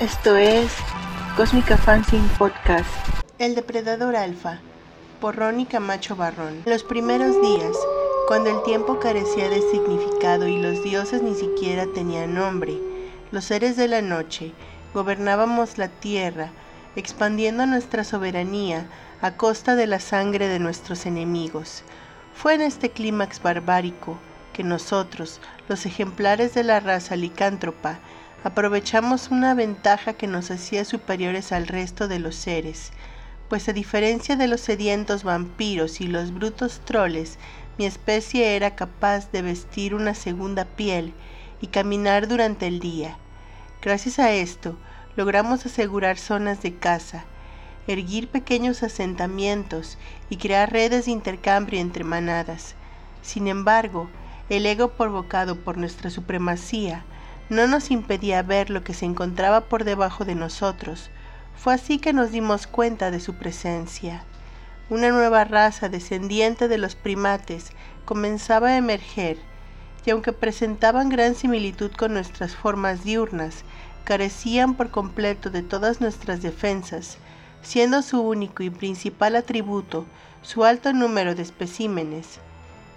[0.00, 0.70] Esto es
[1.38, 2.86] Cósmica Fanzine Podcast.
[3.38, 4.58] El Depredador Alfa,
[5.22, 6.60] por Ronnie Camacho Barrón.
[6.66, 7.74] Los primeros días,
[8.28, 12.78] cuando el tiempo carecía de significado y los dioses ni siquiera tenían nombre,
[13.30, 14.52] los seres de la noche
[14.92, 16.50] gobernábamos la tierra,
[16.94, 18.88] expandiendo nuestra soberanía
[19.22, 21.84] a costa de la sangre de nuestros enemigos.
[22.34, 24.18] Fue en este clímax barbárico
[24.52, 25.40] que nosotros,
[25.70, 27.98] los ejemplares de la raza licántropa,
[28.46, 32.92] aprovechamos una ventaja que nos hacía superiores al resto de los seres,
[33.48, 37.40] pues a diferencia de los sedientos vampiros y los brutos troles,
[37.76, 41.12] mi especie era capaz de vestir una segunda piel
[41.60, 43.16] y caminar durante el día.
[43.82, 44.76] Gracias a esto,
[45.16, 47.24] logramos asegurar zonas de caza,
[47.88, 49.98] erguir pequeños asentamientos
[50.30, 52.76] y crear redes de intercambio entre manadas.
[53.22, 54.08] Sin embargo,
[54.48, 57.04] el ego provocado por nuestra supremacía
[57.48, 61.10] no nos impedía ver lo que se encontraba por debajo de nosotros.
[61.56, 64.24] Fue así que nos dimos cuenta de su presencia.
[64.90, 67.72] Una nueva raza descendiente de los primates
[68.04, 69.38] comenzaba a emerger,
[70.04, 73.64] y aunque presentaban gran similitud con nuestras formas diurnas,
[74.04, 77.18] carecían por completo de todas nuestras defensas,
[77.62, 80.06] siendo su único y principal atributo
[80.42, 82.38] su alto número de especímenes.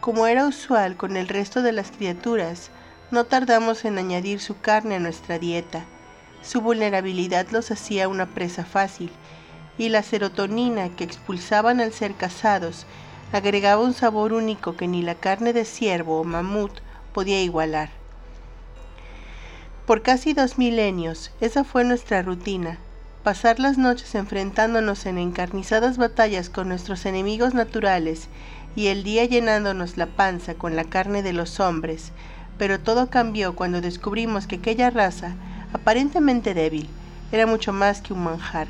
[0.00, 2.70] Como era usual con el resto de las criaturas,
[3.10, 5.84] no tardamos en añadir su carne a nuestra dieta.
[6.42, 9.10] Su vulnerabilidad los hacía una presa fácil,
[9.78, 12.86] y la serotonina que expulsaban al ser cazados
[13.32, 16.72] agregaba un sabor único que ni la carne de ciervo o mamut
[17.12, 17.90] podía igualar.
[19.86, 22.78] Por casi dos milenios, esa fue nuestra rutina,
[23.22, 28.28] pasar las noches enfrentándonos en encarnizadas batallas con nuestros enemigos naturales
[28.76, 32.12] y el día llenándonos la panza con la carne de los hombres,
[32.58, 35.34] pero todo cambió cuando descubrimos que aquella raza,
[35.72, 36.88] aparentemente débil,
[37.32, 38.68] era mucho más que un manjar.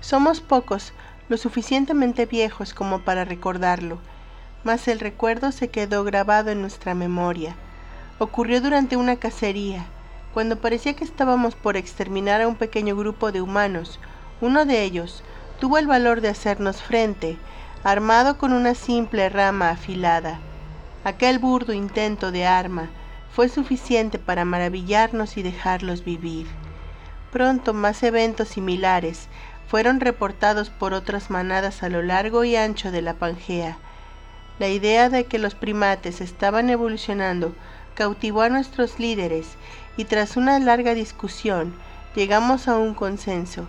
[0.00, 0.92] Somos pocos,
[1.28, 3.98] lo suficientemente viejos como para recordarlo,
[4.64, 7.54] mas el recuerdo se quedó grabado en nuestra memoria.
[8.18, 9.86] Ocurrió durante una cacería,
[10.32, 13.98] cuando parecía que estábamos por exterminar a un pequeño grupo de humanos.
[14.40, 15.24] Uno de ellos
[15.58, 17.36] tuvo el valor de hacernos frente,
[17.82, 20.38] armado con una simple rama afilada.
[21.04, 22.90] Aquel burdo intento de arma
[23.34, 26.46] fue suficiente para maravillarnos y dejarlos vivir.
[27.32, 29.28] Pronto más eventos similares
[29.68, 33.78] fueron reportados por otras manadas a lo largo y ancho de la Pangea.
[34.58, 37.54] La idea de que los primates estaban evolucionando
[37.94, 39.46] cautivó a nuestros líderes
[39.96, 41.72] y tras una larga discusión
[42.16, 43.66] llegamos a un consenso.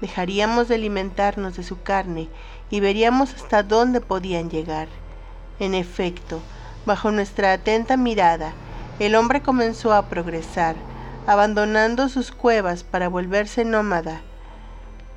[0.00, 2.28] Dejaríamos de alimentarnos de su carne
[2.70, 4.88] y veríamos hasta dónde podían llegar.
[5.60, 6.40] En efecto,
[6.84, 8.52] bajo nuestra atenta mirada,
[8.98, 10.76] el hombre comenzó a progresar,
[11.26, 14.22] abandonando sus cuevas para volverse nómada.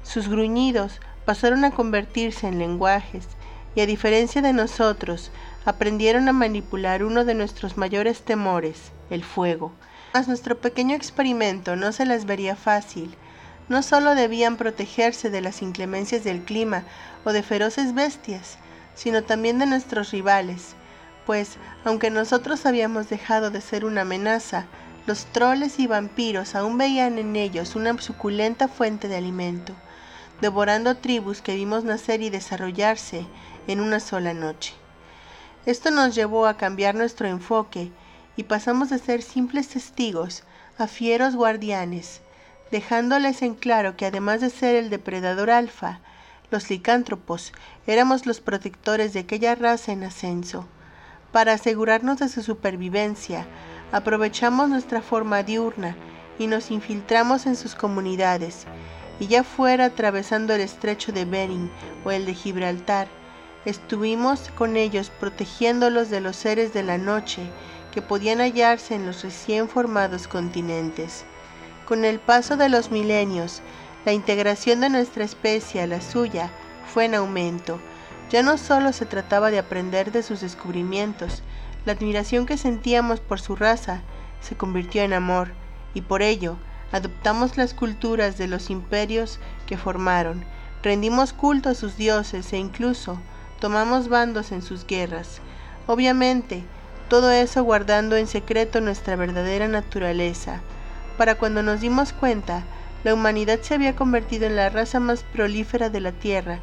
[0.04, 3.28] Sus gruñidos pasaron a convertirse en lenguajes
[3.76, 5.32] y a diferencia de nosotros,
[5.66, 9.72] aprendieron a manipular uno de nuestros mayores temores, el fuego.
[10.14, 13.16] Mas nuestro pequeño experimento no se les vería fácil.
[13.70, 16.84] No solo debían protegerse de las inclemencias del clima
[17.24, 18.58] o de feroces bestias,
[18.96, 20.76] sino también de nuestros rivales,
[21.30, 24.66] pues, aunque nosotros habíamos dejado de ser una amenaza,
[25.06, 29.76] los troles y vampiros aún veían en ellos una suculenta fuente de alimento,
[30.42, 33.28] devorando tribus que vimos nacer y desarrollarse
[33.68, 34.74] en una sola noche.
[35.68, 37.92] Esto nos llevó a cambiar nuestro enfoque
[38.36, 40.42] y pasamos de ser simples testigos
[40.80, 42.22] a fieros guardianes,
[42.72, 46.00] dejándoles en claro que además de ser el depredador alfa,
[46.50, 47.54] los licántropos
[47.86, 50.68] éramos los protectores de aquella raza en ascenso.
[51.32, 53.46] Para asegurarnos de su supervivencia,
[53.92, 55.96] aprovechamos nuestra forma diurna
[56.40, 58.66] y nos infiltramos en sus comunidades,
[59.20, 61.70] y ya fuera atravesando el estrecho de Bering
[62.04, 63.08] o el de Gibraltar,
[63.66, 67.42] estuvimos con ellos protegiéndolos de los seres de la noche
[67.92, 71.26] que podían hallarse en los recién formados continentes.
[71.88, 73.62] Con el paso de los milenios,
[74.06, 76.50] la integración de nuestra especie a la suya
[76.92, 77.80] fue en aumento,
[78.30, 81.42] ya no solo se trataba de aprender de sus descubrimientos,
[81.86, 84.02] la admiración que sentíamos por su raza
[84.42, 85.50] se convirtió en amor,
[85.94, 86.58] y por ello
[86.92, 90.44] adoptamos las culturas de los imperios que formaron,
[90.84, 93.20] rendimos culto a sus dioses e incluso
[93.60, 95.42] tomamos bandos en sus guerras.
[95.88, 96.64] Obviamente,
[97.10, 100.62] todo eso guardando en secreto nuestra verdadera naturaleza.
[101.18, 102.64] Para cuando nos dimos cuenta,
[103.04, 106.60] la humanidad se había convertido en la raza más prolífera de la Tierra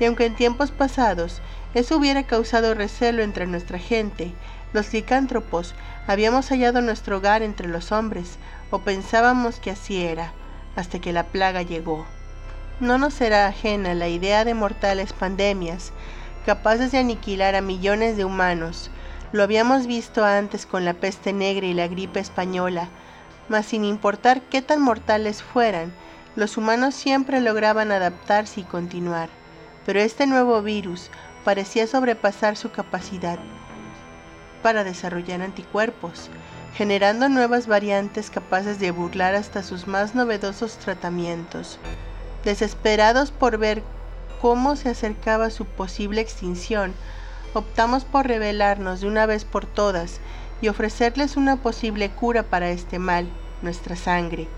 [0.00, 1.40] y aunque en tiempos pasados
[1.74, 4.32] eso hubiera causado recelo entre nuestra gente,
[4.72, 5.74] los licántropos
[6.06, 8.38] habíamos hallado nuestro hogar entre los hombres,
[8.70, 10.32] o pensábamos que así era.
[10.76, 12.06] hasta que la plaga llegó.
[12.78, 15.92] No nos será ajena la idea de mortales pandemias,
[16.46, 18.90] capaces de aniquilar a millones de humanos.
[19.32, 22.88] Lo habíamos visto antes con la peste negra y la gripe española,
[23.48, 25.92] mas sin importar qué tan mortales fueran,
[26.36, 29.28] los humanos siempre lograban adaptarse y continuar.
[29.88, 31.08] Pero este nuevo virus
[31.44, 33.38] parecía sobrepasar su capacidad
[34.62, 36.28] para desarrollar anticuerpos,
[36.74, 41.78] generando nuevas variantes capaces de burlar hasta sus más novedosos tratamientos.
[42.44, 43.82] Desesperados por ver
[44.42, 46.92] cómo se acercaba su posible extinción,
[47.54, 50.20] optamos por revelarnos de una vez por todas
[50.60, 53.26] y ofrecerles una posible cura para este mal,
[53.62, 54.48] nuestra sangre.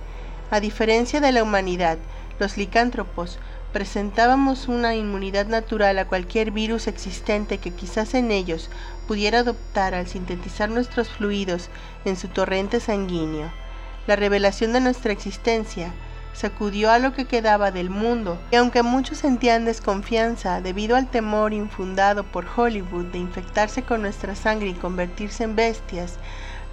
[0.50, 1.98] A diferencia de la humanidad,
[2.40, 3.38] los licántropos
[3.72, 8.70] presentábamos una inmunidad natural a cualquier virus existente que quizás en ellos
[9.06, 11.70] pudiera adoptar al sintetizar nuestros fluidos
[12.04, 13.52] en su torrente sanguíneo.
[14.06, 15.92] La revelación de nuestra existencia
[16.32, 21.52] sacudió a lo que quedaba del mundo, y aunque muchos sentían desconfianza debido al temor
[21.52, 26.18] infundado por Hollywood de infectarse con nuestra sangre y convertirse en bestias,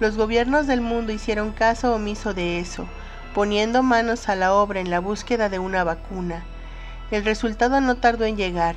[0.00, 2.86] los gobiernos del mundo hicieron caso omiso de eso,
[3.34, 6.44] poniendo manos a la obra en la búsqueda de una vacuna.
[7.10, 8.76] El resultado no tardó en llegar,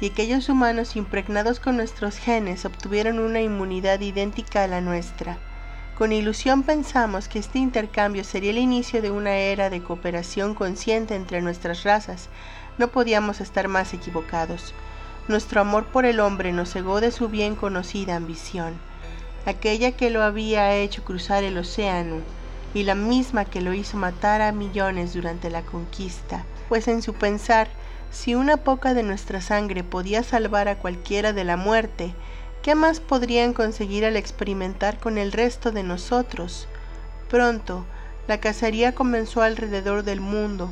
[0.00, 5.38] y aquellos humanos impregnados con nuestros genes obtuvieron una inmunidad idéntica a la nuestra.
[5.96, 11.14] Con ilusión pensamos que este intercambio sería el inicio de una era de cooperación consciente
[11.14, 12.28] entre nuestras razas.
[12.78, 14.74] No podíamos estar más equivocados.
[15.28, 18.74] Nuestro amor por el hombre nos cegó de su bien conocida ambición,
[19.46, 22.16] aquella que lo había hecho cruzar el océano
[22.74, 27.14] y la misma que lo hizo matar a millones durante la conquista, pues en su
[27.14, 27.68] pensar,
[28.10, 32.14] si una poca de nuestra sangre podía salvar a cualquiera de la muerte,
[32.62, 36.68] ¿Qué más podrían conseguir al experimentar con el resto de nosotros?
[37.30, 37.86] Pronto,
[38.28, 40.70] la cacería comenzó alrededor del mundo,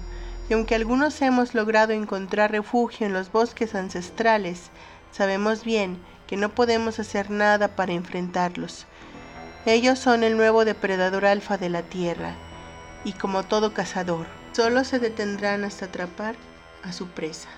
[0.51, 4.65] y aunque algunos hemos logrado encontrar refugio en los bosques ancestrales,
[5.13, 5.97] sabemos bien
[6.27, 8.85] que no podemos hacer nada para enfrentarlos.
[9.71, 12.37] Ellos son el nuevo depredador alfa de la Tierra,
[13.05, 16.37] y como todo cazador, solo se detendrán hasta atrapar
[16.83, 17.51] a su presa.